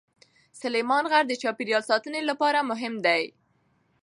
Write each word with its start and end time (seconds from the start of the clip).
سلیمان 0.61 1.03
غر 1.11 1.23
د 1.27 1.33
چاپیریال 1.41 1.83
ساتنې 1.89 2.21
لپاره 2.29 2.67
مهم 2.71 2.93
دی. 3.05 3.23